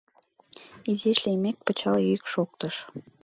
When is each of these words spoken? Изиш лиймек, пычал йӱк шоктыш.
Изиш 0.91 1.19
лиймек, 1.25 1.57
пычал 1.65 1.97
йӱк 2.07 2.23
шоктыш. 2.33 2.75